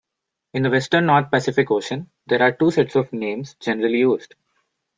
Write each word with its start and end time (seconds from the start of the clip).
In 0.55 0.63
the 0.63 0.71
Western 0.71 1.05
North 1.05 1.29
Pacific 1.29 1.69
ocean, 1.69 2.09
there 2.25 2.41
are 2.41 2.51
two 2.53 2.71
sets 2.71 2.95
of 2.95 3.13
names 3.13 3.53
generally 3.61 3.99
used. 3.99 4.33